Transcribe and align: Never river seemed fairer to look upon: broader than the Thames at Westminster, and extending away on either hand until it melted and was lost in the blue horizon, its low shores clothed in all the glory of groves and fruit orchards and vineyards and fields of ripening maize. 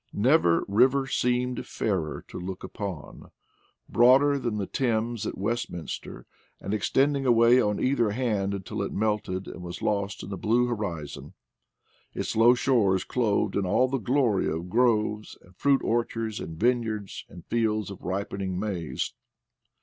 Never 0.13 0.63
river 0.67 1.05
seemed 1.05 1.63
fairer 1.67 2.25
to 2.27 2.39
look 2.39 2.63
upon: 2.63 3.29
broader 3.87 4.39
than 4.39 4.57
the 4.57 4.65
Thames 4.65 5.27
at 5.27 5.37
Westminster, 5.37 6.25
and 6.59 6.73
extending 6.73 7.27
away 7.27 7.61
on 7.61 7.79
either 7.79 8.09
hand 8.09 8.55
until 8.55 8.81
it 8.81 8.91
melted 8.91 9.47
and 9.47 9.61
was 9.61 9.79
lost 9.83 10.23
in 10.23 10.31
the 10.31 10.37
blue 10.37 10.65
horizon, 10.65 11.35
its 12.15 12.35
low 12.35 12.55
shores 12.55 13.03
clothed 13.03 13.55
in 13.55 13.67
all 13.67 13.87
the 13.87 13.99
glory 13.99 14.47
of 14.49 14.71
groves 14.71 15.37
and 15.43 15.55
fruit 15.55 15.83
orchards 15.83 16.39
and 16.39 16.57
vineyards 16.57 17.23
and 17.29 17.45
fields 17.45 17.91
of 17.91 18.01
ripening 18.01 18.59
maize. 18.59 19.13